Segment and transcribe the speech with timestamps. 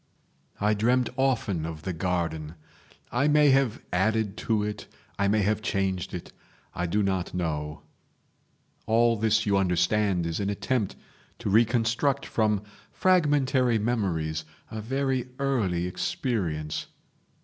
[0.59, 2.55] "I dreamt often of the garden.
[3.11, 4.87] I may have added to it,
[5.19, 6.33] I may have changed it;
[6.73, 7.83] I do not know.....
[8.87, 10.95] All this you understand is an attempt
[11.37, 16.87] to reconstruct from fragmentary memories a very early experience.